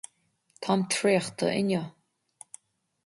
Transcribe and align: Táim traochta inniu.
Táim 0.67 0.81
traochta 0.95 1.53
inniu. 1.59 1.85